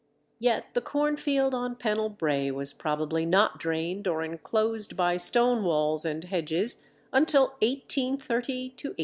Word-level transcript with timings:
Yet 0.39 0.65
the 0.73 0.81
cornfield 0.81 1.53
on 1.53 1.75
Pennell 1.75 2.09
Brae 2.09 2.49
was 2.49 2.73
probably 2.73 3.23
not 3.23 3.59
drained 3.59 4.07
or 4.07 4.23
enclosed 4.23 4.97
by 4.97 5.17
stone 5.17 5.63
walls 5.63 6.05
and 6.05 6.23
hedges 6.23 6.87
until 7.13 7.49
1830 7.61 8.15
to 8.17 8.65
1840! 8.93 8.95